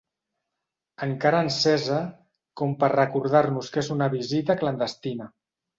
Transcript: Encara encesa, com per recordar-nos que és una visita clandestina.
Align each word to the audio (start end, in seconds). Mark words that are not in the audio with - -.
Encara 1.07 1.41
encesa, 1.47 1.99
com 2.63 2.75
per 2.81 2.91
recordar-nos 2.97 3.73
que 3.77 3.83
és 3.87 3.95
una 3.99 4.13
visita 4.19 4.63
clandestina. 4.65 5.35